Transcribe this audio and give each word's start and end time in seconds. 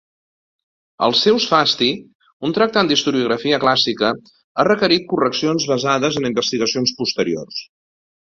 Els 1.07 1.19
seus 1.25 1.43
"Fasti", 1.49 1.89
un 2.47 2.55
tractat 2.59 2.89
d'historiografia 2.91 3.59
clàssica, 3.65 4.09
ha 4.63 4.67
requerit 4.69 5.07
correccions 5.13 5.69
basades 5.73 6.21
en 6.23 6.29
investigacions 6.33 6.95
posteriors. 7.03 7.61